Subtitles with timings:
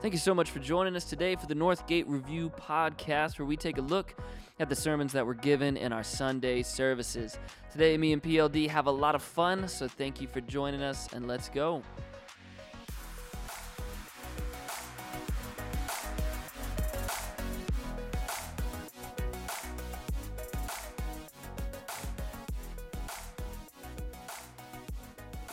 [0.00, 3.56] Thank you so much for joining us today for the Northgate Review podcast, where we
[3.56, 4.14] take a look
[4.60, 7.36] at the sermons that were given in our Sunday services.
[7.72, 11.08] Today, me and PLD have a lot of fun, so thank you for joining us,
[11.12, 11.82] and let's go.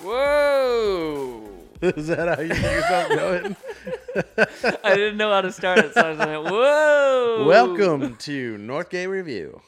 [0.04, 1.50] Whoa!
[1.82, 3.55] Is that how you get yourself going?
[4.15, 7.46] I didn't know how to start it, so I was like, whoa!
[7.46, 9.61] Welcome to Northgate Review.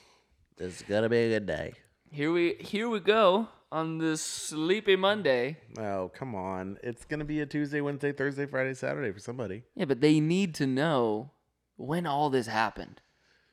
[0.58, 1.74] It's gonna be a good day.
[2.12, 5.58] Here we here we go on this sleepy Monday.
[5.78, 6.78] Oh, come on.
[6.82, 9.64] It's gonna be a Tuesday, Wednesday, Thursday, Friday, Saturday for somebody.
[9.76, 11.32] Yeah, but they need to know
[11.76, 13.02] when all this happened.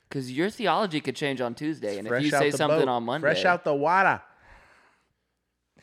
[0.07, 2.87] Because your theology could change on Tuesday, and if you out say the something boat.
[2.87, 4.21] on Monday, Fresh out the water.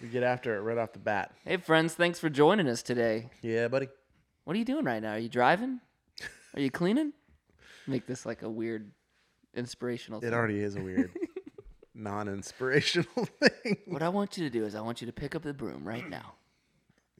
[0.00, 1.34] We get after it right off the bat.
[1.44, 3.28] hey friends, thanks for joining us today.
[3.42, 3.88] Yeah, buddy.
[4.44, 5.12] What are you doing right now?
[5.12, 5.80] Are you driving?
[6.54, 7.12] Are you cleaning?
[7.86, 8.90] Make this like a weird
[9.54, 10.24] inspirational.
[10.24, 11.12] It already is a weird
[11.94, 13.76] non-inspirational thing.
[13.86, 15.84] What I want you to do is I want you to pick up the broom
[15.84, 16.34] right now.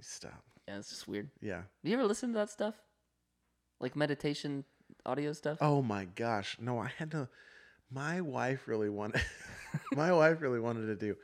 [0.00, 0.42] Stop.
[0.66, 1.30] Yeah, it's just weird.
[1.40, 1.62] Yeah.
[1.84, 2.74] Do you ever listen to that stuff?
[3.80, 4.64] Like meditation
[5.06, 5.58] audio stuff?
[5.60, 6.56] Oh my gosh.
[6.60, 7.28] No, I had to
[7.90, 9.20] my wife really wanted
[9.92, 11.16] my wife really wanted to do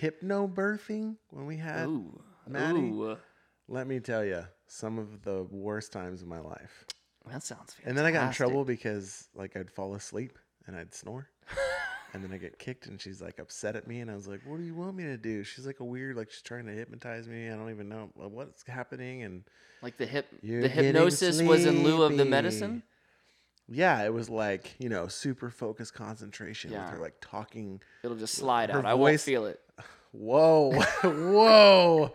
[0.00, 2.20] hypnobirthing when we had Ooh.
[2.46, 2.80] Maddie?
[2.80, 3.16] Ooh.
[3.68, 6.84] Let me tell you some of the worst times of my life.
[7.26, 7.86] That sounds fantastic.
[7.86, 11.28] And then I got in trouble because like I'd fall asleep and I'd snore.
[12.12, 14.40] and then I get kicked and she's like upset at me and I was like,
[14.44, 16.72] "What do you want me to do?" She's like a weird like she's trying to
[16.72, 17.48] hypnotize me.
[17.48, 19.44] I don't even know what's happening and
[19.82, 22.82] Like the hip, the hypnosis was in lieu of the medicine.
[23.68, 26.82] yeah, it was like, you know, super focused concentration Yeah.
[26.84, 28.84] with her like talking It'll just slide out.
[28.84, 29.60] I won't feel it.
[30.16, 30.70] Whoa,
[31.02, 32.12] whoa,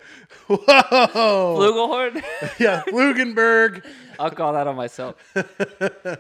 [0.48, 0.58] whoa!
[0.58, 2.24] Flugelhorn.
[2.60, 3.86] yeah, Flugenberg.
[4.20, 5.16] I'll call that on myself.
[5.36, 6.18] well,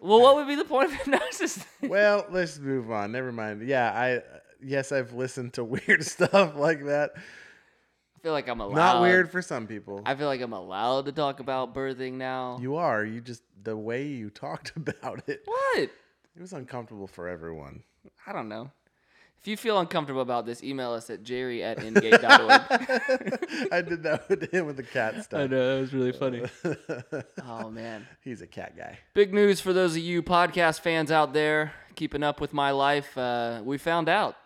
[0.00, 1.62] what would be the point of hypnosis?
[1.82, 3.12] well, let's move on.
[3.12, 3.68] Never mind.
[3.68, 4.22] Yeah, I
[4.64, 7.10] yes, I've listened to weird stuff like that.
[7.16, 8.76] I feel like I'm allowed.
[8.76, 10.00] Not weird for some people.
[10.06, 12.58] I feel like I'm allowed to talk about birthing now.
[12.58, 13.04] you are.
[13.04, 15.42] You just the way you talked about it.
[15.44, 15.78] what?
[15.78, 17.82] It was uncomfortable for everyone.
[18.26, 18.70] I don't know.
[19.40, 23.68] If you feel uncomfortable about this, email us at jerry at ingate.org.
[23.72, 25.40] I did that with him with the cat stuff.
[25.40, 26.42] I know, that was really funny.
[27.44, 28.06] oh, man.
[28.22, 28.98] He's a cat guy.
[29.14, 33.16] Big news for those of you podcast fans out there keeping up with my life.
[33.16, 34.36] Uh, we found out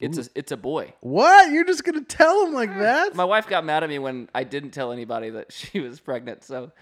[0.00, 0.94] it's a, it's a boy.
[1.00, 1.52] What?
[1.52, 3.14] You're just gonna tell him like that?
[3.14, 6.42] My wife got mad at me when I didn't tell anybody that she was pregnant.
[6.42, 6.72] So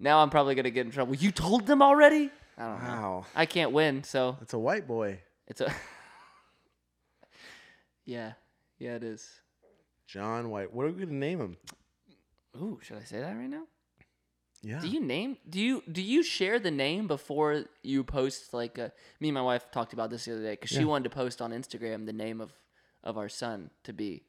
[0.00, 1.14] now I'm probably going to get in trouble.
[1.14, 2.30] You told them already?
[2.58, 3.26] I don't know.
[3.34, 4.02] I can't win.
[4.04, 5.20] So It's a white boy.
[5.46, 5.72] it's a.
[8.04, 8.32] yeah.
[8.78, 9.28] Yeah, it is.
[10.06, 10.72] Jon White.
[10.72, 11.56] What are we gonna name him?
[12.60, 13.64] Ooh, should I say that right now?
[14.62, 14.80] Yeah.
[14.80, 15.36] Do you name?
[15.48, 18.52] Do you do you share the name before you post?
[18.54, 18.88] Like, uh,
[19.20, 20.84] me and my wife talked about this the other day because she Yeah.
[20.84, 22.52] wanted to post on Instagram the name of
[23.02, 24.24] of our son to be,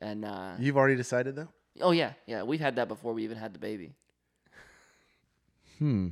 [0.00, 1.48] and uh, You've already decided though?
[1.80, 3.94] oh yeah, yeah, we've had that before we even had the baby.
[5.78, 6.08] Hmm.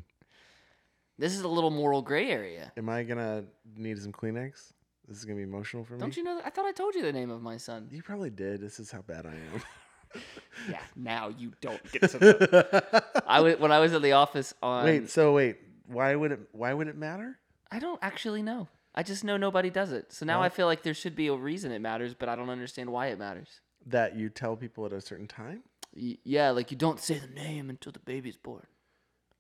[1.19, 2.73] This is a little moral gray area.
[2.77, 3.45] Am I gonna
[3.77, 4.73] need some Kleenex?
[5.09, 6.01] This is gonna be emotional for me.
[6.01, 6.37] Don't you know?
[6.37, 6.47] That?
[6.47, 7.89] I thought I told you the name of my son.
[7.91, 8.61] You probably did.
[8.61, 9.63] This is how bad I am.
[10.69, 13.01] Yeah, now you don't get to know.
[13.27, 14.85] I was when I was at the office on.
[14.85, 17.39] wait, so wait, why would it why would it matter?
[17.71, 18.69] I don't actually know.
[18.95, 20.13] I just know nobody does it.
[20.13, 20.43] So now No?
[20.43, 23.09] I feel like there should be a reason it matters, but I don't understand why
[23.09, 23.61] it matters.
[23.87, 25.63] That you tell people at a certain time?
[25.95, 28.67] Y- yeah, like you don't say the name until the baby's born.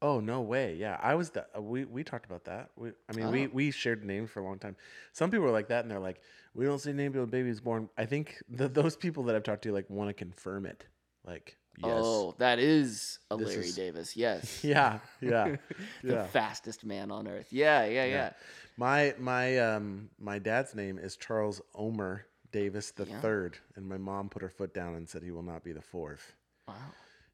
[0.00, 0.74] Oh no way!
[0.76, 2.70] Yeah, I was the uh, we we talked about that.
[2.76, 3.50] We, I mean, we Oh.
[3.52, 4.76] we shared names for a long time.
[5.12, 6.20] Some people are like that, and they're like,
[6.54, 7.88] we don't say name till the baby's born.
[7.98, 10.86] I think the, those people that I've talked to like want to confirm it.
[11.26, 14.16] Like, yes, Oh, that is a Larry is- Davis.
[14.16, 14.62] Yes.
[14.64, 15.56] yeah, yeah,
[16.04, 16.26] the yeah.
[16.26, 17.48] fastest man on earth.
[17.50, 18.06] Yeah, yeah, yeah.
[18.14, 18.32] Yeah.
[18.76, 23.20] My my um my dad's name is Charles Omer Davis the Yeah.
[23.20, 25.82] third, and my mom put her foot down and said he will not be the
[25.82, 26.34] fourth.
[26.68, 26.74] Wow.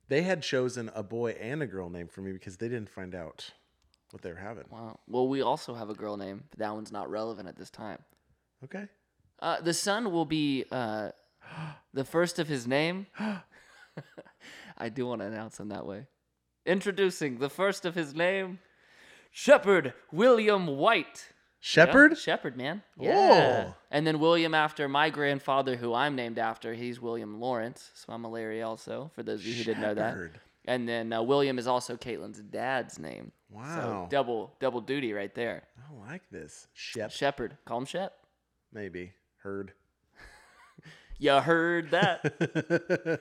[0.09, 3.15] They had chosen a boy and a girl name for me because they didn't find
[3.15, 3.51] out
[4.11, 4.65] what they were having.
[4.71, 5.01] Wow.
[5.09, 7.99] Well, we also have a girl name, but that one's not relevant at this time.
[8.63, 8.87] Okay.
[9.41, 11.11] Uh, the son will be uh,
[11.93, 13.07] the first of his name.
[14.79, 16.07] I do want to announce him that way.
[16.67, 18.59] Introducing the first of his name,
[19.31, 21.34] Shepherd William White.
[21.67, 22.11] Shepherd?
[22.13, 22.83] Yeah, Shepherd, man.
[23.01, 23.65] Yeah.
[23.69, 23.75] Oh.
[23.91, 26.75] And then William after my grandfather, who I'm named after.
[26.75, 29.11] He's William Lawrence, so I'm a Larry also.
[29.15, 30.15] For those of you who didn't know that.
[30.67, 33.33] And then uh, William is also Caitlin's dad's name.
[33.51, 34.09] So Wow.
[34.11, 35.63] double double duty right there.
[35.79, 36.69] I like this.
[36.75, 37.11] Shep.
[37.11, 37.57] Shepherd.
[37.65, 38.13] Call him Shep.
[38.71, 39.15] Maybe.
[39.39, 39.73] Heard.
[41.19, 43.21] You heard that?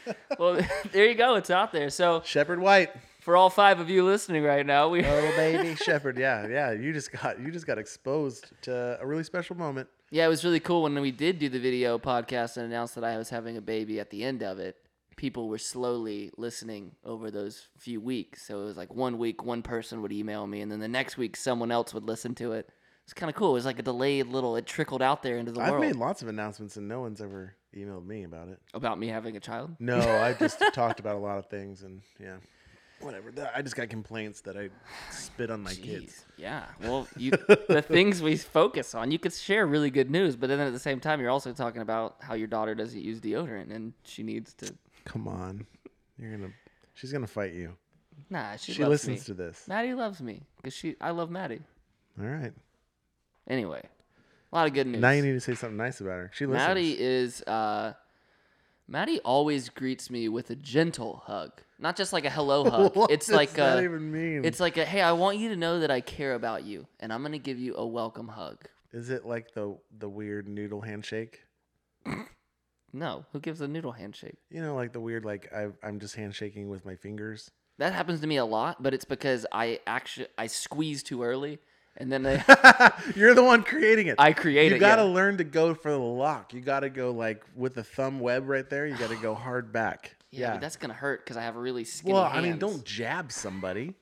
[0.38, 0.58] well,
[0.90, 1.36] there you go.
[1.36, 1.90] It's out there.
[1.90, 2.90] So Shepherd White.
[3.22, 6.18] For all five of you listening right now, we Oh baby, Shepherd.
[6.18, 6.72] Yeah, yeah.
[6.72, 9.88] You just got you just got exposed to a really special moment.
[10.10, 13.04] yeah, it was really cool when we did do the video podcast and announced that
[13.04, 14.76] I was having a baby at the end of it.
[15.16, 18.46] People were slowly listening over those few weeks.
[18.46, 21.16] So it was like one week, one person would email me, and then the next
[21.16, 22.68] week, someone else would listen to it.
[23.04, 23.50] It's kind of cool.
[23.50, 24.56] It was like a delayed little.
[24.56, 25.74] It trickled out there into the world.
[25.74, 28.58] I've made lots of announcements and no one's ever emailed me about it.
[28.74, 29.74] about me having a child.
[29.80, 32.36] No, I just talked about a lot of things and yeah,
[33.02, 33.32] whatever.
[33.54, 34.70] I just got complaints that I
[35.10, 36.24] spit on my kids.
[36.36, 36.64] Yeah.
[36.80, 37.30] Well, you
[37.68, 40.78] the things we focus on, you could share really good news, but then at the
[40.78, 44.54] same time, you're also talking about how your daughter doesn't use deodorant and she needs
[44.54, 44.74] to.
[45.04, 45.66] Come on,
[46.18, 46.52] you're gonna.
[46.94, 47.76] She's gonna fight you.
[48.30, 49.24] Nah, she, She, listens me.
[49.26, 49.66] to this.
[49.66, 50.96] Maddie loves me because she.
[51.00, 51.60] I love Maddie.
[52.20, 52.52] All right.
[53.48, 53.82] Anyway,
[54.52, 55.00] a lot of good news.
[55.00, 56.30] Now you need to say something nice about her.
[56.34, 56.66] She listens.
[56.68, 57.42] Maddie is.
[57.42, 57.94] uh
[58.88, 62.96] Maddie always greets me with a gentle hug, not just like a hello hug.
[62.96, 64.44] what it's does like that a, even mean?
[64.44, 67.12] It's like a hey, I want you to know that I care about you, and
[67.12, 68.64] I'm gonna give you a welcome hug.
[68.92, 71.40] Is it like the the weird noodle handshake?
[72.94, 74.36] No, who gives a noodle handshake?
[74.50, 77.50] You know, like the weird like I I'm just handshaking with my fingers.
[77.78, 81.58] That happens to me a lot, but it's because I actually I squeeze too early,
[81.96, 84.16] and then I, You're the one creating it.
[84.18, 84.80] I create you it.
[84.80, 85.08] gotta yeah.
[85.08, 86.52] learn to go for the lock.
[86.52, 88.86] You gotta go like with the thumb web right there.
[88.86, 90.16] You gotta go hard back.
[90.32, 92.44] Yeah, but that's gonna hurt because I have a really skinny well, hands.
[92.44, 93.94] I mean, don't jab somebody.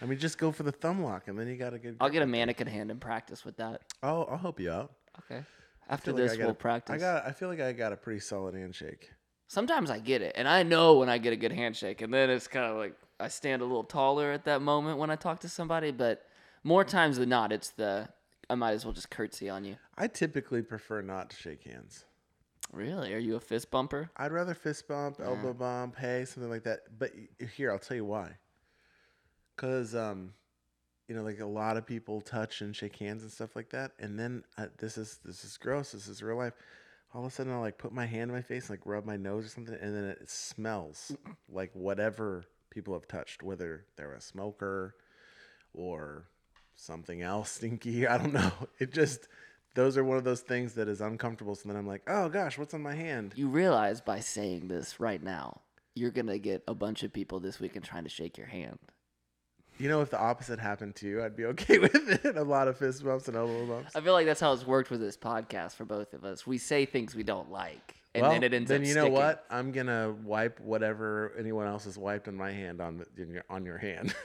[0.00, 1.96] I mean, just go for the thumb lock, and then you gotta get.
[2.00, 3.82] I'll get a mannequin hand and practice with that.
[4.02, 4.92] I'll I'll help you out.
[5.20, 5.42] Okay.
[5.88, 6.94] After feel like this, we'll a- practice.
[6.94, 7.26] I got.
[7.26, 9.12] I feel like I got a pretty solid handshake.
[9.48, 12.30] Sometimes I get it, and I know when I get a good handshake, and then
[12.30, 15.40] it's kind of like I stand a little taller at that moment when I talk
[15.40, 15.92] to somebody.
[15.92, 16.24] But
[16.64, 18.08] more times than not, it's the
[18.48, 19.76] I might as well just curtsy on you.
[19.96, 22.05] I typically prefer not to shake hands.
[22.72, 23.14] Really?
[23.14, 24.10] Are you a fist bumper?
[24.16, 26.80] I'd rather fist bump, elbow bump, hey, something like that.
[26.98, 27.12] But
[27.56, 28.32] here, I'll tell you why.
[29.56, 30.34] Cause um,
[31.08, 33.92] you know, like a lot of people touch and shake hands and stuff like that,
[33.98, 35.92] and then uh, this is this is gross.
[35.92, 36.54] This is real life.
[37.14, 39.04] All of a sudden, I'll like put my hand in my face, and, like rub
[39.04, 41.12] my nose or something, and then it smells
[41.48, 44.94] like whatever people have touched, whether they're a smoker
[45.72, 46.24] or
[46.74, 48.06] something else stinky.
[48.06, 48.52] I don't know.
[48.78, 49.28] It just
[49.76, 51.54] those are one of those things that is uncomfortable.
[51.54, 53.34] So then I'm like, oh gosh, what's on my hand?
[53.36, 55.60] You realize by saying this right now,
[55.94, 58.78] you're gonna get a bunch of people this weekend trying to shake your hand.
[59.78, 62.36] You know, if the opposite happened to you, I'd be okay with it.
[62.36, 63.94] A lot of fist bumps and elbow bumps.
[63.94, 66.46] I feel like that's how it's worked with this podcast for both of us.
[66.46, 68.78] We say things we don't like, and well, then it ends up.
[68.78, 69.12] then you know sticking.
[69.12, 69.44] what?
[69.50, 73.44] I'm gonna wipe whatever anyone else has wiped on my hand on the, in your,
[73.50, 74.14] on your hand.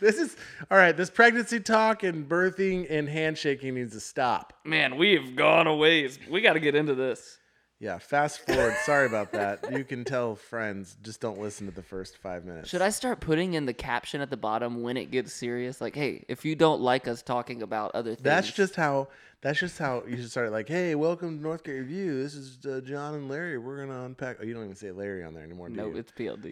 [0.00, 0.36] this is
[0.70, 0.96] all right.
[0.96, 4.52] This pregnancy talk and birthing and handshaking needs to stop.
[4.64, 6.18] Man, we've gone a ways.
[6.28, 7.38] We got to get into this.
[7.80, 8.74] Yeah, fast forward.
[8.84, 9.70] Sorry about that.
[9.72, 12.68] You can tell friends just don't listen to the first five minutes.
[12.68, 15.80] Should I start putting in the caption at the bottom when it gets serious?
[15.80, 19.08] Like, hey, if you don't like us talking about other things, That's just how.
[19.40, 20.50] That's just how you should start.
[20.50, 22.20] Like, hey, welcome to Northgate Review.
[22.20, 23.56] This is uh, Jon and Larry.
[23.56, 24.38] We're gonna unpack.
[24.40, 25.96] Oh, you don't even say Larry on there anymore, do no, you?
[25.98, 26.50] it's PLD.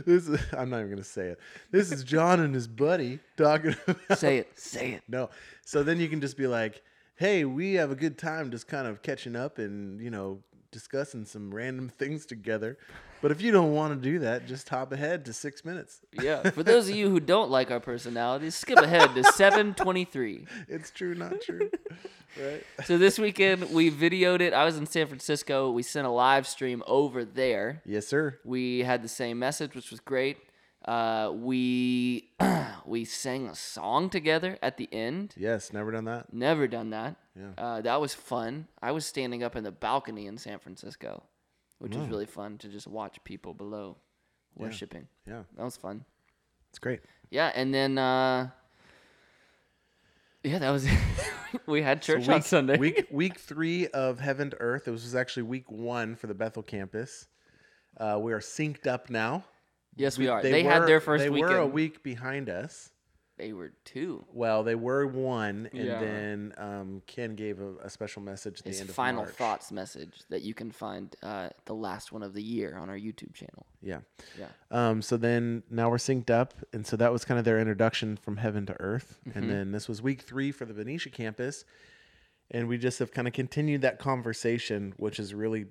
[0.06, 1.40] this is, I'm not even gonna say it.
[1.70, 3.76] This is Jon and his buddy talking.
[3.86, 5.02] About, say it, say it.
[5.06, 5.28] No.
[5.66, 6.82] So then you can just be like,
[7.16, 11.24] hey, we have a good time just kind of catching up and you know discussing
[11.24, 12.76] some random things together.
[13.22, 16.00] But if you don't want to do that, just hop ahead to six minutes.
[16.20, 16.50] Yeah.
[16.50, 20.46] For those of you who don't like our personalities, skip ahead to 723.
[20.68, 21.70] It's true, not true,
[22.38, 22.62] right?
[22.84, 24.52] So this weekend we videoed it.
[24.52, 25.70] I was in San Francisco.
[25.70, 27.80] We sent a live stream over there.
[27.86, 28.40] Yes, sir.
[28.44, 30.36] We had the same message, which was great.
[30.84, 32.28] Uh, we
[32.86, 35.34] we sang a song together at the end.
[35.36, 36.32] Yes, never done that.
[36.32, 37.16] Never done that.
[37.34, 37.50] Yeah.
[37.56, 38.68] Uh, that was fun.
[38.82, 41.22] I was standing up in the balcony in San Francisco,
[41.78, 43.96] which was really fun to just watch people below
[44.56, 45.08] worshiping.
[45.26, 46.04] Yeah, That was fun.
[46.70, 47.00] it's great.
[47.30, 48.50] Yeah, and then uh,
[50.42, 50.86] yeah, that was
[51.66, 52.76] we had church So on Sunday.
[52.76, 54.86] week week three of Heaven to Earth.
[54.86, 57.26] It was actually week one for the Bethel campus.
[57.98, 59.44] Uh, we are synced up now.
[59.96, 60.42] Yes, we, are.
[60.42, 61.50] They, had were- their first They weekend.
[61.52, 62.90] were a week behind us.
[63.36, 64.24] They were two.
[64.32, 65.98] Well, they were one, and Yeah.
[65.98, 69.34] then um, Ken gave a, a special message at the His end of final March.
[69.34, 72.96] thoughts message that you can find uh, the last one of the year on our
[72.96, 73.66] YouTube channel.
[73.82, 74.00] Yeah.
[74.38, 74.46] Yeah.
[74.70, 78.16] Um, so then now we're synced up, and so that was kind of their introduction
[78.16, 79.18] from heaven to earth.
[79.28, 79.36] Mm-hmm.
[79.38, 81.64] And then this was week three for the Benicia campus,
[82.52, 85.66] and we just have kind of continued that conversation, which is really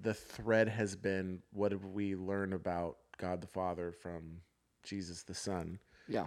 [0.00, 4.40] the thread has been what did we learn about God the Father from
[4.82, 5.78] Jesus the Son.
[6.08, 6.26] Yeah.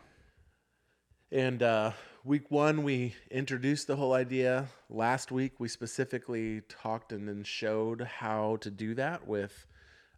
[1.31, 1.91] And uh,
[2.23, 4.67] week one, we introduced the whole idea.
[4.89, 9.65] Last week, we specifically talked and then showed how to do that with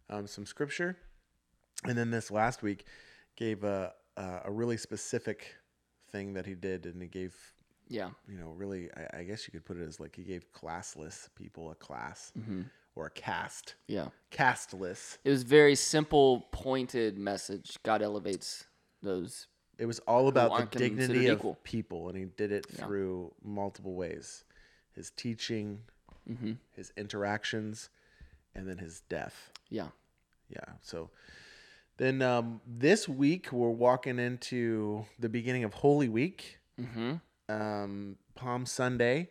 [0.08, 0.96] um, some scripture.
[1.84, 2.84] And then this last week,
[3.36, 5.54] gave a, a a really specific
[6.12, 7.34] thing that he did, and he gave
[7.88, 8.10] Yeah.
[8.28, 11.28] you know really I, I guess you could put it as like he gave classless
[11.34, 12.62] people a class Mm-hmm.
[12.96, 14.08] Or a caste Yeah.
[14.30, 15.18] casteless.
[15.24, 17.78] It was very simple, pointed message.
[17.82, 18.66] God elevates
[19.02, 19.46] those.
[19.78, 21.56] It was all about the dignity of equal.
[21.62, 22.84] people, and he did it Yeah.
[22.86, 24.44] through multiple ways:
[24.92, 25.82] his teaching,
[26.28, 26.52] Mm-hmm.
[26.72, 27.88] his interactions,
[28.54, 29.50] and then his death.
[29.70, 29.88] Yeah.
[30.48, 30.74] Yeah.
[30.82, 31.10] So
[31.96, 37.14] then um, this week we're walking into the beginning of Holy Week, Mm-hmm.
[37.48, 39.30] um, Palm Sunday,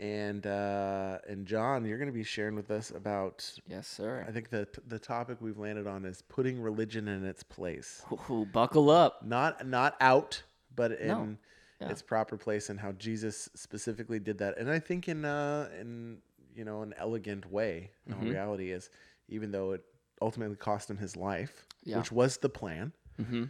[0.00, 3.48] and uh, and Jon, you're going to be sharing with us about.
[3.68, 4.24] Yes, sir.
[4.26, 8.46] I think the the topic we've landed on is putting religion in its place, Ooh,
[8.52, 9.24] buckle up.
[9.24, 10.42] not not out,
[10.74, 11.36] but in No.
[11.80, 11.90] Yeah.
[11.90, 14.56] its proper place, and how Jesus specifically did that.
[14.58, 16.18] And I think in uh, in
[16.56, 17.90] you know an elegant way.
[18.10, 18.30] All Mhm.
[18.30, 18.88] reality is,
[19.28, 19.84] even though it
[20.22, 21.98] ultimately cost him his life, Yeah.
[21.98, 23.44] which was the plan, Mm-hmm.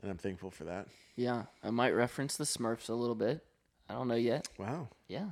[0.00, 0.88] and I'm thankful for that.
[1.14, 1.44] Yeah.
[1.62, 3.44] I might reference the Smurfs a little bit.
[3.88, 4.48] I don't know yet.
[4.58, 4.88] Wow.
[5.08, 5.30] Yeah.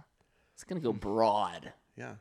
[0.56, 1.70] It's gonna go broad.
[1.98, 2.14] Yeah.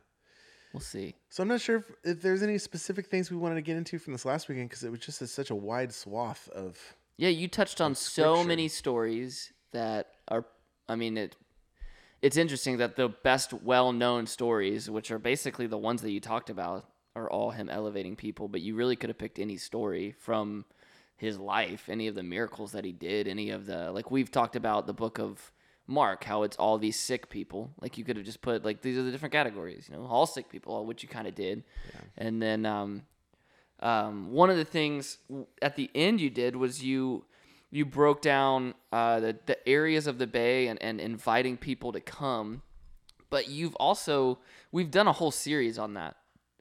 [0.74, 1.14] We'll see.
[1.30, 3.98] So I'm not sure if, if there's any specific things we wanted to get into
[3.98, 6.78] from this last weekend because it was just a, such a wide swath of.
[7.16, 10.44] Yeah, you touched on so many stories that are.
[10.86, 11.34] I mean, it.
[12.20, 16.50] It's interesting that the best well-known stories, which are basically the ones that you talked
[16.50, 18.46] about, are all him elevating people.
[18.46, 20.66] But you really could have picked any story from
[21.16, 24.56] his life, any of the miracles that he did, any of the like we've talked
[24.56, 25.52] about the book of
[25.86, 27.70] Mark, how it's all these sick people.
[27.80, 30.26] Like you could have just put like these are the different categories, you know, all
[30.26, 31.62] sick people, which you kind of did,
[32.16, 33.02] and then um,
[33.80, 35.18] um, one of the things
[35.62, 37.24] at the end you did was you
[37.70, 42.00] you broke down uh, the, the areas of the bay and, and inviting people to
[42.00, 42.62] come.
[43.28, 44.38] But you've also
[44.72, 46.16] we've done a whole series on that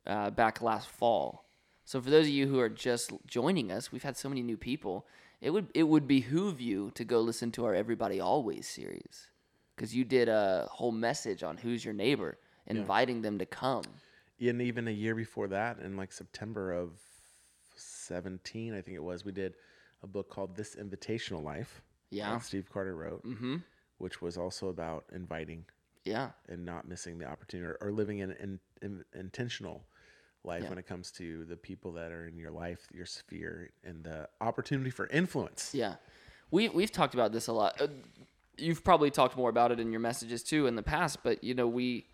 [0.06, 1.46] uh, back last fall.
[1.86, 4.58] So for those of you who are just joining us we've had so many new
[4.58, 5.06] people
[5.42, 9.32] it would it would behoove you to go listen to our everybody always series
[9.76, 12.38] because you did a whole message on who's your neighbor
[12.68, 13.84] inviting them to come
[14.40, 16.92] And even a year before that, in like September of
[17.76, 19.54] 17, I think it was, we did
[20.04, 21.82] a book called This Invitational Life.
[22.10, 22.32] Yeah.
[22.32, 23.58] That Steve Carter wrote, mm-hmm
[23.98, 25.66] which was also about inviting
[26.04, 29.86] yeah and not missing the opportunity or, or living an in, in, intentional
[30.46, 30.70] life Yeah.
[30.70, 34.28] when it comes to the people that are in your life, your sphere, and the
[34.42, 35.74] opportunity for influence.
[35.74, 35.96] Yeah,
[36.52, 37.80] we we've talked about this a lot.
[37.82, 37.88] Uh,
[38.58, 41.54] you've probably talked more about it in your messages too in the past, but you
[41.54, 42.06] know we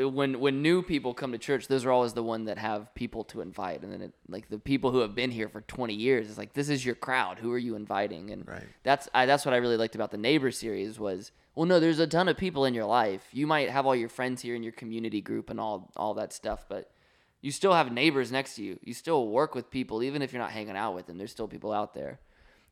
[0.00, 2.92] uh, when when new people come to church, those are always the one that have
[2.94, 5.94] people to invite, and then it, like the people who have been here for twenty
[5.94, 7.38] years, it's like this is your crowd.
[7.38, 8.30] Who are you inviting?
[8.30, 8.64] And Right.
[8.82, 12.00] that's I, that's what I really liked about the neighbor series was well, no, there's
[12.00, 13.28] a ton of people in your life.
[13.32, 16.32] You might have all your friends here in your community group and all all that
[16.32, 16.90] stuff, but
[17.44, 18.78] you still have neighbors next to you.
[18.82, 21.18] You still work with people, even if you're not hanging out with them.
[21.18, 22.18] There's still people out there.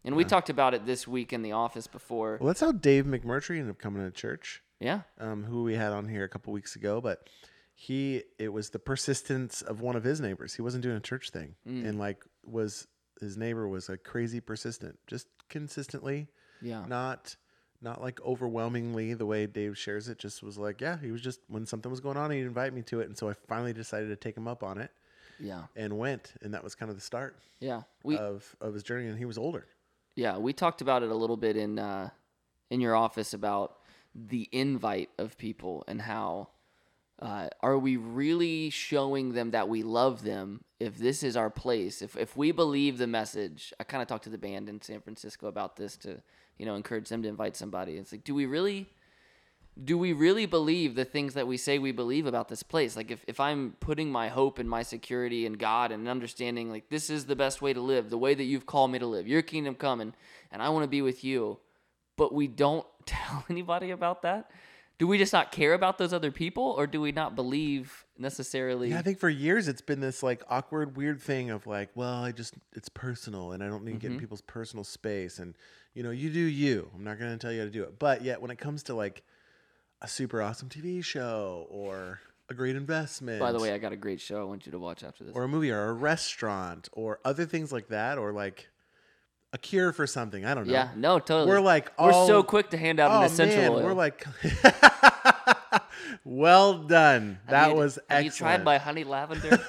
[0.05, 2.39] And we talked about it this week in the office before.
[2.41, 4.63] Well, that's how Dave McMurtry ended up coming to church.
[4.81, 5.03] Yeah.
[5.21, 7.29] um, who we had on here a couple weeks ago, but
[7.75, 10.55] he it was the persistence of one of his neighbors.
[10.55, 11.87] He wasn't doing a church thing, Mm.
[11.89, 12.89] and like was
[13.21, 16.29] his neighbor was like crazy persistent, just consistently,
[16.61, 16.85] Yeah.
[16.89, 17.37] not
[17.83, 20.19] not like overwhelmingly the way Dave shares it.
[20.19, 22.83] Just was like, yeah, he was just when something was going on, he'd invite me
[22.83, 24.91] to it, and so I finally decided to take him up on it
[25.41, 25.65] Yeah.
[25.77, 27.83] and went, and that was kind of the start Yeah.
[28.05, 29.07] We of of his journey.
[29.09, 29.67] And he was older.
[30.15, 32.11] yeah, we talked about it a little bit in uh
[32.71, 33.79] in your office about
[34.15, 36.49] the invite of people and how
[37.19, 42.03] uh, are we really showing them that we love them if this is our place
[42.03, 45.01] if, if we believe the message i kind of talked to the band in san
[45.01, 46.21] francisco about this to
[46.59, 47.97] you know encourage them to invite somebody.
[47.97, 48.89] It's like do we really
[49.83, 52.95] do we really believe the things that we say we believe about this place?
[52.95, 56.89] Like if, if i'm putting my hope and my security in god and understanding like
[56.91, 59.27] this is the best way to live the way that you've called me to live
[59.27, 60.13] your kingdom come and,
[60.51, 61.59] and i want to be with you
[62.17, 64.51] but we don't tell anybody about that
[64.99, 68.91] do we just not care about those other people or do we not believe necessarily
[68.91, 72.23] Yeah, I think for years it's been this like awkward, weird thing of like, well,
[72.23, 74.21] I just it's personal and I don't need to get in mm-hmm.
[74.21, 75.57] people's personal space and
[75.95, 76.89] you know, you do you.
[76.95, 77.99] I'm not gonna tell you how to do it.
[77.99, 79.23] But yet when it comes to like
[80.01, 83.97] a super awesome TV show or a great investment by the way i got a
[83.97, 86.89] great show i want you to watch after this or a movie or a restaurant
[86.93, 88.69] or other things like that, or like
[89.55, 90.45] a cure for something.
[90.45, 90.73] I don't know.
[90.73, 93.71] yeah no totally We're like we're so quick to hand out Oh an essential man,
[93.73, 94.27] oil we're like
[96.25, 97.39] Well done.
[97.47, 98.25] Have That you- was have excellent.
[98.25, 99.59] you tried my honey lavender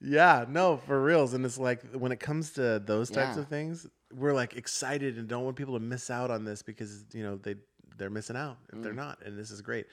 [0.00, 1.34] yeah, no, for reals.
[1.34, 3.42] And it's like when it comes to those types Yeah.
[3.42, 7.04] of things, we're like excited and don't want people to miss out on this because
[7.12, 7.56] you know they
[7.98, 9.86] they're missing out if they're not, and this is great.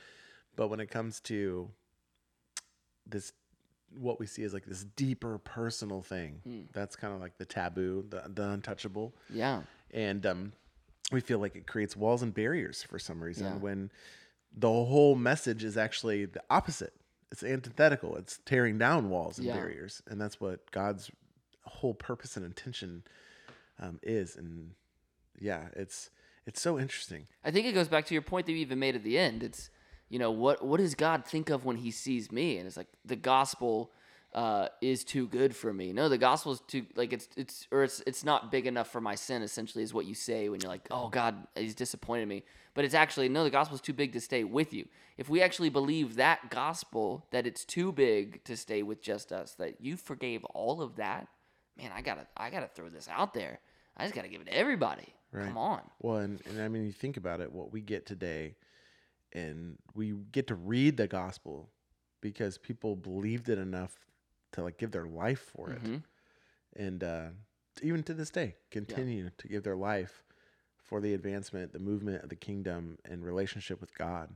[0.56, 1.70] But when it comes to
[3.06, 3.34] this,
[3.98, 6.68] what we see is like this deeper personal thing.
[6.74, 9.62] That's kind of like the taboo, the, the untouchable Yeah.
[9.92, 10.54] and um,
[11.12, 13.56] we feel like it creates walls and barriers for some reason Yeah.
[13.58, 13.92] when
[14.56, 16.94] the whole message is actually the opposite
[17.32, 19.56] it's antithetical it's tearing down walls and Yeah.
[19.56, 21.12] barriers and that's what god's
[21.66, 23.04] whole purpose and intention
[23.80, 24.72] um, is and
[25.40, 26.10] yeah it's
[26.46, 28.96] it's so interesting I think it goes back to your point that you even made
[28.96, 29.44] at the end.
[29.44, 29.70] It's,
[30.10, 32.58] you know, what what does God think of when He sees me?
[32.58, 33.92] And it's like the gospel
[34.34, 35.94] uh, is too good for me.
[35.94, 39.02] No, the gospel is too like it's it's or it's it's not big enough for
[39.02, 39.42] my sin.
[39.42, 42.44] Essentially, is what you say when you're like, oh God, He's disappointed me.
[42.74, 44.88] But it's actually no, the gospel is too big to stay with you.
[45.18, 49.54] If we actually believe that gospel that it's too big to stay with just us,
[49.56, 51.28] that you forgave all of that,
[51.78, 53.60] man, I gotta I gotta throw this out there.
[54.00, 55.14] I just gotta give it to everybody.
[55.32, 55.46] Right.
[55.48, 55.82] Come on.
[56.02, 58.56] well and, and i mean you think about it what we get today
[59.34, 61.70] and we get to read the gospel
[62.22, 63.94] because people believed it enough
[64.54, 66.04] to like give their life for it Mhm.
[66.76, 67.28] and uh,
[67.84, 70.24] even to this day continue to give their life
[70.84, 74.36] for the advancement the movement of the kingdom and relationship with god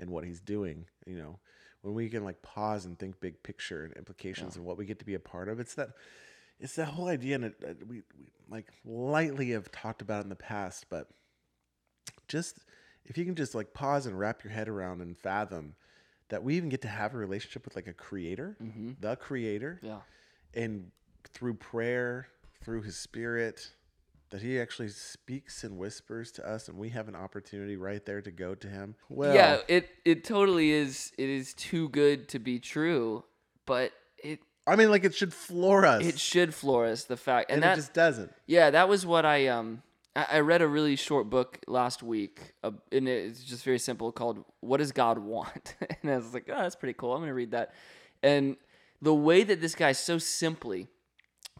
[0.00, 1.38] and what he's doing you know
[1.82, 4.98] when we can like pause and think big picture and implications and what we get
[4.98, 5.90] to be a part of it's that
[6.60, 10.24] it's that whole idea and it, uh, we, we like lightly have talked about it
[10.24, 11.08] in the past but
[12.28, 12.58] just
[13.04, 15.74] if you can just like pause and wrap your head around and fathom
[16.28, 18.56] that we even get to have a relationship with like a creator
[19.00, 20.00] the creator Yeah.
[20.54, 20.90] and
[21.32, 22.28] through prayer,
[22.62, 23.70] through his spirit,
[24.30, 28.20] that he actually speaks and whispers to us and we have an opportunity right there
[28.20, 28.94] to go to him.
[29.08, 31.12] Well, yeah, it it totally is.
[31.18, 33.24] It is too good to be true,
[33.66, 33.92] but it
[34.66, 36.04] I mean like it should floor us.
[36.04, 37.04] it should floor us.
[37.04, 38.32] The fact and, and that it just doesn't.
[38.46, 39.82] yeah, that was what I um
[40.16, 44.12] I, I read a really short book last week, uh, and it's just very simple
[44.12, 47.14] called "What Does God Want?" and I was like, oh, that's pretty cool.
[47.14, 47.74] I'm gonna read that,
[48.22, 48.56] and
[49.02, 50.88] the way that this guy so simply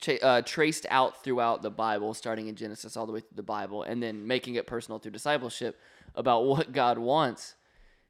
[0.00, 3.42] cha- uh, traced out throughout the Bible, starting in Genesis all the way through the
[3.42, 5.78] Bible, and then making it personal through discipleship
[6.14, 7.54] about what God wants.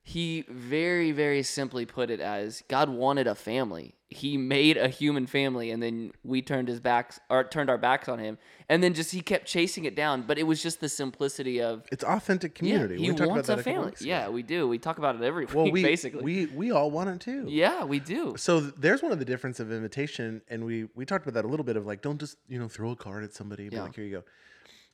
[0.07, 3.95] He very, very simply put it as God wanted a family.
[4.15, 8.09] He made a human family, and then we turned his backs or turned our backs
[8.09, 10.23] on him, and then just he kept chasing it down.
[10.23, 12.97] But it was just the simplicity of It's authentic yeah, community.
[13.03, 14.09] he we talked wants about a that couple family.
[14.09, 14.69] Yeah, we do.
[14.69, 16.23] We talk about it every Well, week, we basically.
[16.23, 17.47] we we all want it too.
[17.49, 18.35] yeah, we do.
[18.37, 21.45] So th- there's one of the difference of invitation, and we we talked about that
[21.45, 23.83] a little bit of like don't just you know throw a card at somebody Yeah.
[23.83, 24.25] Like here you go.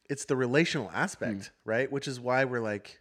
[0.09, 1.71] It's the relational aspect, hmm.
[1.71, 1.93] right?
[1.93, 3.01] Which is why we're like,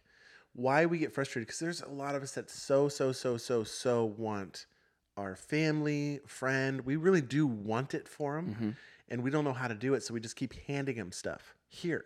[0.52, 3.64] why we get frustrated because there's a lot of us that so so so so
[3.64, 4.66] so want
[5.16, 6.80] our family friend.
[6.82, 8.70] We really do want it for them, Mm-hmm.
[9.08, 11.54] and we don't know how to do it, so we just keep handing them stuff.
[11.68, 12.04] Here,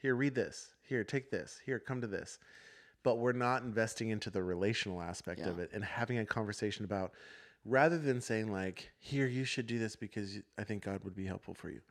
[0.00, 0.68] here, read this.
[0.82, 1.60] Here, take this.
[1.64, 2.38] Here, come to this
[3.02, 7.12] but we're not investing into the relational aspect of it and having a conversation about
[7.64, 11.24] rather than saying like here you should do this because I think god would be
[11.24, 11.82] helpful for you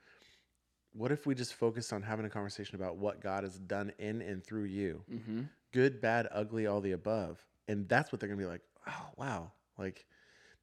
[0.91, 4.21] what if we just focused on having a conversation about what god has done in
[4.21, 5.41] and through you Mm-hmm.
[5.71, 9.51] good bad ugly all the above and that's what they're gonna be like oh wow
[9.77, 10.05] like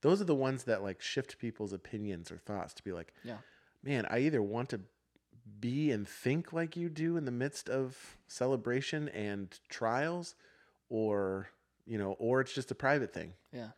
[0.03, 3.39] those are the ones that like shift people's opinions or thoughts to be like Yeah.
[3.83, 4.81] man i either want to
[5.61, 10.35] be and think like you do in the midst of celebration and trials
[10.89, 11.49] or
[11.87, 13.69] you know or it's just a private thing Yeah.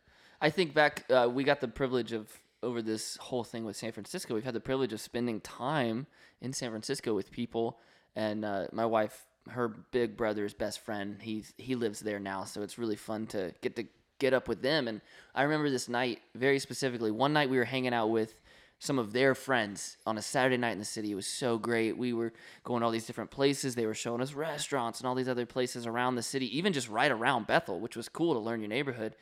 [0.41, 2.29] I think back, uh, we got the privilege of,
[2.61, 6.07] over this whole thing with San Francisco, we've had the privilege of spending time
[6.41, 7.79] in San Francisco with people.
[8.17, 12.43] And uh, my wife, her big brother's best friend, he's, he lives there now.
[12.43, 13.85] So it's really fun to get to
[14.19, 14.87] get up with them.
[14.87, 15.01] And
[15.33, 17.11] I remember this night very specifically.
[17.11, 18.35] One night we were hanging out with
[18.79, 21.11] some of their friends on a Saturday night in the city.
[21.11, 21.97] It was so great.
[21.97, 23.75] We were going to all these different places.
[23.75, 26.89] They were showing us restaurants and all these other places around the city, even just
[26.89, 29.15] right around Bethel, which was cool to learn your neighborhood.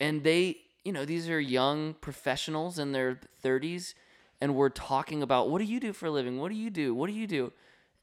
[0.00, 3.94] And they, you know, these are young professionals in their 30s
[4.40, 6.38] and we're talking about what do you do for a living?
[6.38, 6.94] What do you do?
[6.94, 7.52] What do you do?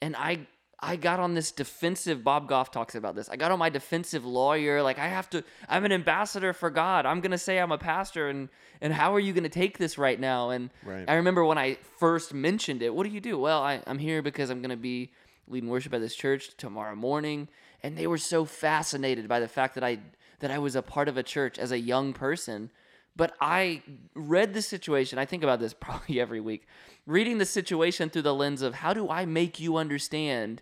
[0.02, 0.48] And I
[0.80, 3.30] I got on this defensive Bob Goff talks about this.
[3.30, 7.06] I got on my defensive lawyer like I have to I'm an ambassador for God.
[7.06, 8.50] I'm going to say I'm a pastor and
[8.82, 10.50] and how are you going to take this right now?
[10.50, 11.06] And Right.
[11.08, 13.38] I remember when I first mentioned it, what do you do?
[13.40, 15.12] Well, I, I'm here because I'm going to be
[15.48, 17.48] leading worship at this church tomorrow morning.
[17.84, 20.00] And they were so fascinated by the fact that I
[20.40, 22.70] that I was a part of a church as a young person.
[23.16, 23.82] But I
[24.14, 25.18] read the situation.
[25.20, 26.68] I think about this probably every week.
[27.06, 30.62] Reading the situation through the lens of how do I make you understand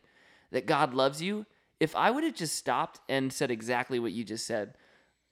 [0.51, 1.45] that God loves you?
[1.79, 4.75] If I would have just stopped and said exactly what you just said,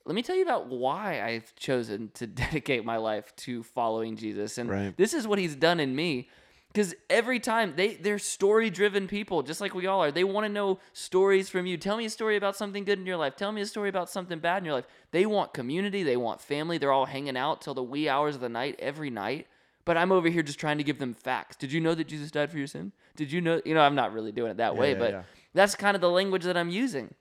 [0.06, 4.58] let me tell you about why I've chosen to dedicate my life to following Jesus.
[4.58, 4.98] And Right.
[4.98, 6.30] this is what he's done in me.
[6.72, 10.12] Because every time they they're story driven people, just like we all are.
[10.12, 11.78] They want to know stories from you.
[11.78, 13.36] Tell me a story about something good in your life.
[13.36, 14.88] Tell me a story about something bad in your life.
[15.12, 16.04] They want community.
[16.04, 16.78] They want family.
[16.78, 19.48] They're all hanging out till the wee hours of the night every night.
[19.84, 21.58] But I'm over here just trying to give them facts.
[21.58, 22.92] Did you know that Jesus died for your sin?
[23.16, 23.62] Did you know?
[23.66, 25.24] You know, I'm not really doing it that way, yeah, but yeah.
[25.54, 27.14] that's kind of the language that I'm using.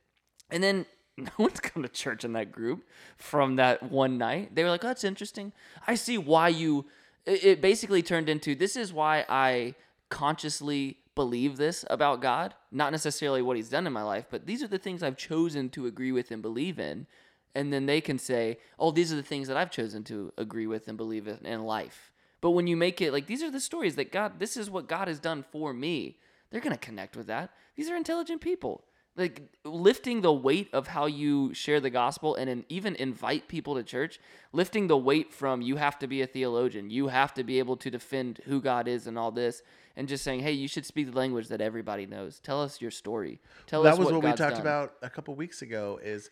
[0.51, 0.87] And then
[1.17, 2.85] no one's come to church in that group
[3.17, 4.55] from that one night.
[4.55, 5.53] They were like, oh, that's interesting.
[5.87, 6.87] I see why you.
[7.27, 9.75] It, it basically turned into this is why I
[10.09, 12.55] consciously believe this about God.
[12.71, 15.69] Not necessarily what he's done in my life, but these are the things I've chosen
[15.71, 17.07] to agree with and believe in.
[17.55, 20.67] And then they can say, oh, these are the things that I've chosen to agree
[20.67, 22.13] with and believe in in life.
[22.41, 24.89] But when you make it like these are the stories that God, this is what
[24.89, 26.17] God has done for me,
[26.51, 27.51] they're going to connect with that.
[27.77, 28.85] These are intelligent people
[29.17, 33.75] like lifting the weight of how you share the gospel and in, even invite people
[33.75, 34.19] to church
[34.53, 37.77] lifting the weight from you have to be a theologian you have to be able
[37.77, 39.63] to defend who god is and all this
[39.97, 42.91] and just saying hey you should speak the language that everybody knows tell us your
[42.91, 44.61] story tell that us was what, what, we talked done.
[44.61, 45.99] about a couple weeks ago.
[46.03, 46.31] Is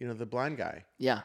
[0.00, 0.84] you know the blind guy.
[0.98, 1.20] yeah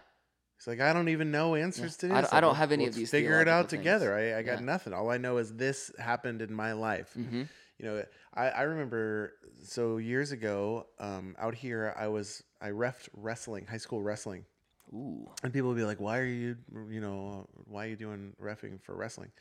[0.57, 2.93] He's like, I don't even know answers to I don't- I don't have any of
[2.93, 3.79] these Figure it out things.
[3.79, 4.13] together.
[4.15, 4.65] I, I got Yeah.
[4.65, 4.93] nothing.
[4.93, 7.09] All I know is this happened in my life.
[7.17, 7.41] Mm-hmm.
[7.81, 8.03] You know,
[8.35, 13.77] I, I remember so years ago um, out here, I was I refed wrestling, high
[13.77, 14.45] school wrestling,
[14.93, 16.57] ooh and people would be like, "Why are you,
[16.89, 19.31] you know, why are you doing refing for wrestling?"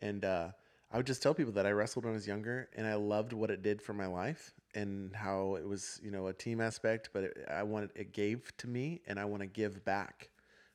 [0.00, 0.48] And uh,
[0.92, 3.32] I would just tell people that I wrestled when I was younger, and I loved
[3.32, 7.08] what it did for my life, and how it was, you know, a team aspect.
[7.14, 10.28] But it, I wanted it gave to me, and I want to give back,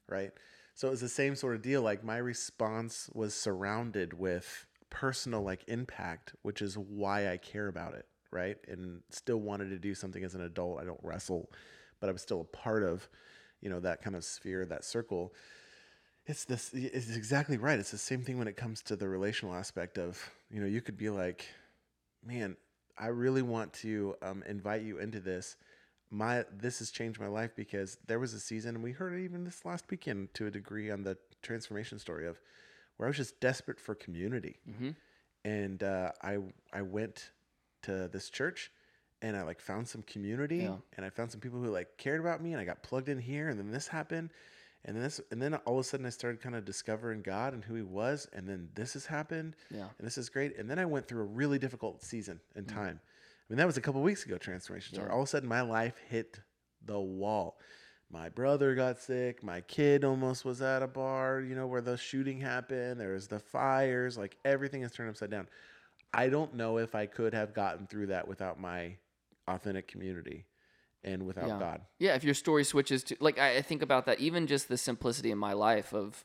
[0.09, 0.31] right?
[0.73, 1.83] So it was the same sort of deal.
[1.83, 4.65] Like my response was surrounded with
[4.95, 8.57] personal like impact, which is why I care about it, right?
[8.69, 10.79] And still wanted to do something as an adult.
[10.79, 11.51] I don't wrestle,
[11.99, 13.09] but I'm still a part of,
[13.59, 15.33] you know, that kind of sphere, that circle.
[16.25, 16.71] It's this.
[16.73, 17.77] It's exactly right.
[17.77, 20.17] It's the same thing when it comes to the relational aspect of,
[20.49, 21.45] you know, you could be like,
[22.25, 22.55] man,
[22.97, 25.57] I really want to um, invite you into this.
[26.09, 29.25] My this has changed my life because there was a season, and we heard it
[29.25, 32.39] even this last weekend to a degree on the transformation story of
[32.97, 34.91] where I was just desperate for community, mm-hmm.
[35.43, 36.37] and uh, I
[36.73, 37.31] I went
[37.83, 38.71] to this church,
[39.21, 40.77] and I like found some community, Yeah.
[40.97, 43.19] and I found some people who like cared about me, and I got plugged in
[43.19, 44.31] here, and then this happened,
[44.85, 47.53] and then this, and then all of a sudden I started kind of discovering God
[47.53, 50.57] and who He was, and then this has happened, yeah and this is great.
[50.57, 52.99] And then I went through a really difficult season and time.
[53.01, 54.97] I mean, that was a couple weeks ago, transformation.
[54.99, 55.09] Yeah.
[55.11, 56.39] All of a sudden, my life hit
[56.83, 57.59] the wall.
[58.11, 59.43] My brother got sick.
[59.43, 62.99] My kid almost was at a bar, you know, where the shooting happened.
[62.99, 64.17] There was the fires.
[64.17, 65.47] Like everything is turned upside down.
[66.13, 68.95] I don't know if I could have gotten through that without my
[69.47, 70.45] authentic community
[71.03, 71.59] and without Yeah.
[71.59, 71.81] God.
[71.99, 74.77] Yeah, if your story switches to like I, I think about that, even just the
[74.77, 76.23] simplicity in my life of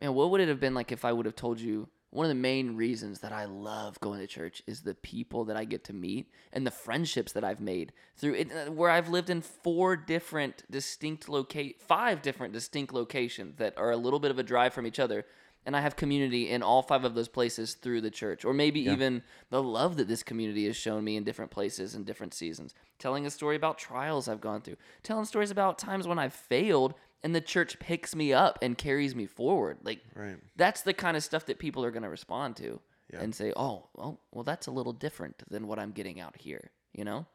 [0.00, 2.30] man, what would it have been like if I would have told you one of
[2.30, 5.84] the main reasons that I love going to church is the people that I get
[5.84, 9.42] to meet and the friendships that I've made through it uh, where I've lived in
[9.42, 14.42] four different distinct locate five different distinct locations that are a little bit of a
[14.42, 15.26] drive from each other
[15.68, 18.80] and I have community in all five of those places through the church, or maybe
[18.80, 22.74] even the love that this community has shown me in different places and different seasons.
[22.98, 26.94] Telling a story about trials I've gone through, telling stories about times when I've failed
[27.22, 29.78] and the church picks me up and carries me forward.
[29.82, 30.36] Like Right.
[30.56, 32.80] that's the kind of stuff that people are going to respond to
[33.12, 33.20] Yeah.
[33.20, 36.70] and say, "Oh, well, well, that's a little different than what I'm getting out here."
[36.92, 37.26] You know?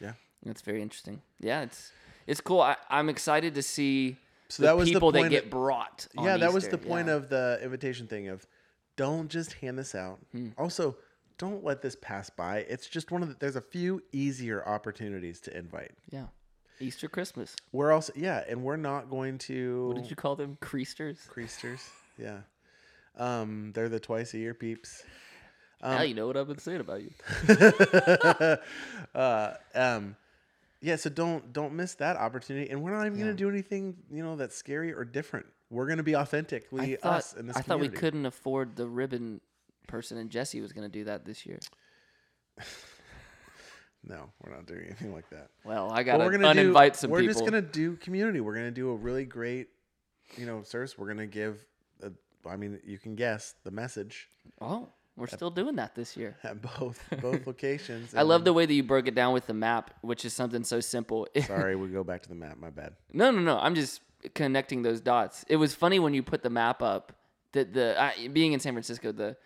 [0.00, 0.12] Yeah.
[0.44, 1.22] That's very interesting.
[1.40, 1.92] Yeah, it's
[2.26, 2.60] it's cool.
[2.60, 4.16] I, I'm excited to see
[4.48, 6.06] So the that was the people that get of- brought.
[6.14, 7.14] yeah, that was the point Yeah.
[7.14, 8.46] of the invitation thing of
[8.96, 10.18] don't just hand this out.
[10.32, 10.50] Hmm.
[10.58, 10.96] Also,
[11.38, 12.58] don't let this pass by.
[12.58, 15.92] It's just one of the, there's a few easier opportunities to invite.
[16.10, 16.26] yeah,
[16.82, 17.56] Easter, Christmas.
[17.72, 20.58] We're also yeah, and we're not going to What did you call them?
[20.60, 21.28] Creasters.
[21.28, 21.80] creasters.
[22.18, 22.40] Yeah.
[23.16, 25.02] Um, they're the twice a year peeps.
[25.80, 27.10] Um, now you know what I've been saying about you.
[29.14, 30.16] uh, um,
[30.80, 32.70] yeah, so don't don't miss that opportunity.
[32.70, 33.26] And we're not even Yeah.
[33.26, 35.46] gonna do anything, you know, that's scary or different.
[35.70, 39.40] We're gonna be authentically thought, us in this I thought we couldn't afford the ribbon
[39.86, 41.60] person, and Jesse was going to do that this year.
[44.04, 45.48] No, we're not doing anything like that.
[45.64, 47.34] Well, I got to we're gonna do, uninvite some We're people.
[47.34, 48.40] just gonna do community.
[48.40, 49.68] We're gonna do a really great,
[50.36, 50.98] you know, service.
[50.98, 51.64] We're gonna give.
[52.02, 52.10] A,
[52.48, 54.28] I mean, you can guess the message
[54.60, 56.36] Oh, we're still doing that this year.
[56.42, 58.14] at both both locations.
[58.14, 60.64] I love the way that you broke it down with the map, which is something
[60.64, 61.28] so simple.
[61.46, 62.56] Sorry, we go back to the map.
[62.58, 62.94] My bad.
[63.12, 63.58] No, no, no.
[63.58, 64.00] I'm just
[64.34, 65.44] connecting those dots.
[65.48, 67.12] It was funny when you put the map up.
[67.52, 69.36] That the I, being in San Francisco, the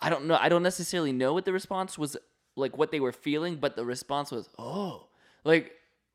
[0.00, 0.38] I don't know.
[0.40, 2.16] I don't necessarily know what the response was
[2.60, 5.06] like, what they were feeling, but the response was, oh,
[5.44, 5.72] like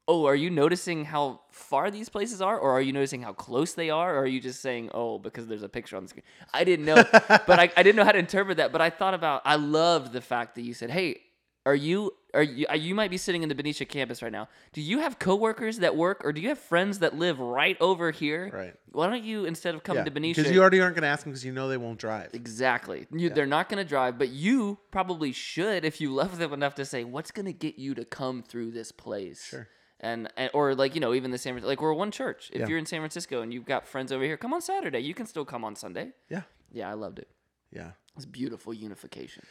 [0.08, 3.74] Oh, are you noticing how far these places are, or are you noticing how close
[3.74, 6.24] they are, or are you just saying, "Oh, because there's a picture on the screen"?
[6.54, 6.96] I didn't know,
[7.48, 8.72] but I, I didn't know how to interpret that.
[8.72, 11.22] But I thought about, I loved the fact that you said, "Hey,
[11.66, 14.48] are you are you uh, you might be sitting in the Benicia campus right now?
[14.74, 18.12] Do you have coworkers that work, or do you have friends that live right over
[18.12, 18.52] here?
[18.54, 18.74] Right.
[18.92, 21.24] Why don't you instead of coming to Benicia, Because you already aren't going to ask
[21.24, 22.30] them because you know they won't drive.
[22.34, 23.08] Exactly.
[23.12, 26.76] You, They're not going to drive, but you probably should if you love them enough
[26.76, 29.68] to say, "What's going to get you to come through this place?" Sure.
[30.02, 32.52] And, and or like you know even the San like we're one church.
[32.54, 32.68] If Yeah.
[32.68, 35.00] you're in San Francisco and you've got friends over here, come on Saturday.
[35.00, 36.12] You can still come on Sunday.
[36.30, 36.42] Yeah.
[36.72, 37.30] Yeah, I loved it.
[37.72, 37.92] Yeah.
[38.16, 39.44] It's beautiful unification.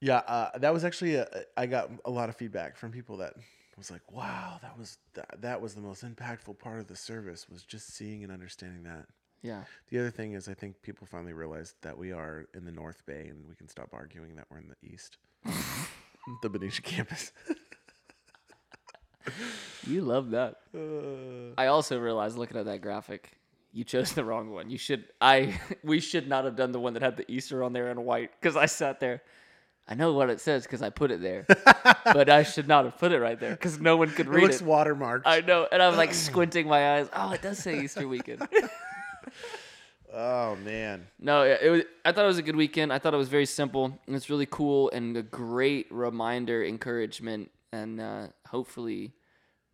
[0.00, 3.34] Yeah, uh, that was actually a, I got a lot of feedback from people that
[3.76, 7.48] was like, "Wow, that was that, that was the most impactful part of the service
[7.48, 9.06] was just seeing and understanding that."
[9.42, 9.62] Yeah.
[9.90, 13.04] The other thing is, I think people finally realized that we are in the North
[13.06, 15.18] Bay, and we can stop arguing that we're in the East,
[16.42, 17.32] the Benicia campus.
[19.86, 20.56] You love that.
[20.74, 23.32] Uh, I also realized looking at that graphic,
[23.72, 24.70] you chose the wrong one.
[24.70, 27.72] You should I we should not have done the one that had the Easter on
[27.72, 29.22] there in white because I sat there.
[29.88, 31.46] I know what it says because I put it there,
[32.04, 34.46] but I should not have put it right there because no one could read it
[34.46, 34.66] looks it.
[34.66, 35.22] watermarked.
[35.24, 37.08] I know, and I'm like squinting my eyes.
[37.14, 38.48] Oh, it does say Easter weekend.
[40.12, 41.82] oh man, No, it it was.
[42.04, 42.92] I thought it was a good weekend.
[42.92, 43.98] I thought it was very simple.
[44.06, 49.12] And it's really cool and a great reminder, encouragement, and uh, hopefully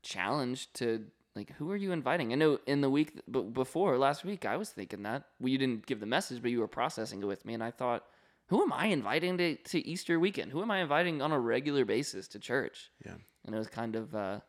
[0.02, 2.32] challenge to like who are you inviting?
[2.32, 5.24] I know in the week, but before last week, I was thinking that.
[5.40, 7.70] Well, you didn't give the message, but you were processing it with me, and I
[7.70, 8.04] thought,
[8.52, 10.52] who am I inviting to, to Easter weekend?
[10.52, 12.90] Who am I inviting on a regular basis to church?
[13.04, 13.14] yeah.
[13.44, 14.40] And it was kind of, uh,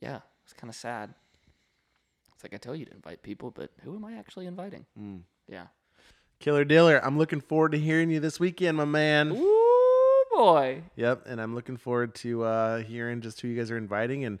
[0.00, 1.14] yeah, it was kind of sad.
[2.34, 4.86] It's like I tell you to invite people, but who am I actually inviting?
[4.98, 5.20] Mm.
[5.46, 5.66] Yeah.
[6.40, 9.32] Killer Diller, I'm looking forward to hearing you this weekend, my man.
[9.32, 9.68] Ooh
[10.38, 10.82] boy.
[10.96, 14.38] Yep, and I'm looking forward to uh, hearing just who you guys are inviting and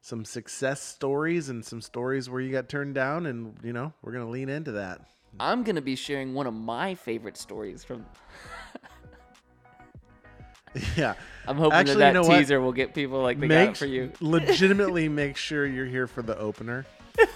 [0.00, 4.12] some success stories and some stories where you got turned down, and you know we're
[4.12, 5.00] gonna lean into that.
[5.38, 8.04] I'm gonna be sharing one of my favorite stories from.
[10.96, 11.14] yeah,
[11.46, 12.38] I'm hoping Actually, that you know that what?
[12.38, 14.12] teaser will get people like they got it for you.
[14.20, 16.86] legitimately make sure you're here for the opener.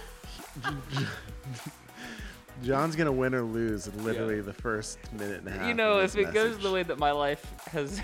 [2.63, 5.69] Jon's gonna win or lose literally the first minute and a half.
[5.69, 8.01] You know, if it goes the way that my life has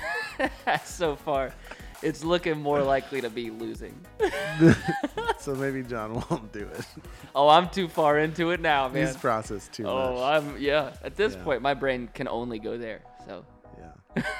[0.85, 1.53] so far,
[2.03, 3.95] it's looking more likely to be losing.
[5.39, 6.87] so maybe Jon won't do it.
[7.35, 9.07] Oh, I'm too far into it now, man.
[9.07, 9.93] He's processed too much.
[9.93, 10.23] Oh, much.
[10.43, 10.93] I'm yeah.
[11.03, 11.45] At this Yeah.
[11.45, 13.03] point, my brain can only go there.
[13.27, 13.45] So
[13.79, 14.23] Yeah.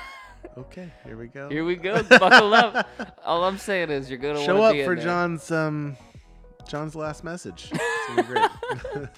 [0.59, 1.49] Okay, here we go.
[1.49, 2.03] here we go.
[2.03, 2.89] Buckle up.
[3.25, 4.97] All I'm saying is you're gonna Show up for.
[4.97, 5.97] Jon's um
[6.69, 7.71] Jon's last message.
[7.73, 9.11] It's gonna be great.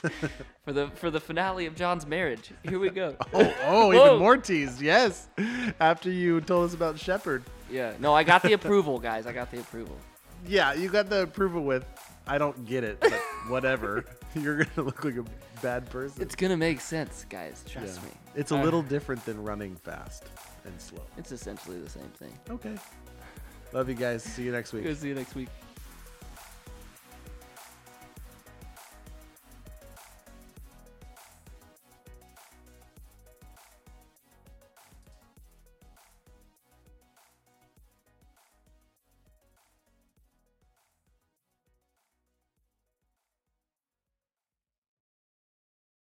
[0.65, 2.51] for the for the finale of Jon's marriage.
[2.65, 3.17] Here we go.
[3.33, 4.81] oh, oh, even more teased.
[4.83, 5.29] Yes.
[5.81, 7.45] After you told us about Shepherd.
[7.73, 7.95] Yeah.
[7.99, 9.27] No, I got the approval, guys.
[9.27, 9.97] I got the approval.
[10.47, 11.85] Yeah, you got the approval with
[12.27, 13.13] I don't get it, but
[13.49, 14.05] whatever.
[14.35, 15.25] You're gonna look like a
[15.61, 16.23] bad person.
[16.23, 17.65] It's gonna make sense, guys.
[17.67, 17.81] Yeah.
[17.81, 18.11] Trust me.
[18.35, 20.25] It's a Uh, little different than running fast
[20.65, 21.03] and slow.
[21.17, 22.33] It's essentially the same thing.
[22.51, 22.75] Okay.
[23.73, 24.23] Love you guys.
[24.23, 24.85] See you next week.
[24.97, 25.49] See you next week.